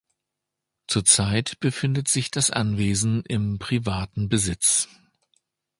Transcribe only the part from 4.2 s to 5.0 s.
Besitz.